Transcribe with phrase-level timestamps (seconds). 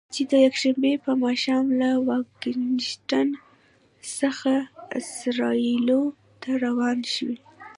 [0.13, 3.27] چې د یکشنبې په ماښام له واشنګټن
[4.19, 4.53] څخه
[4.99, 6.01] اسرائیلو
[6.41, 7.37] ته روانه شوې.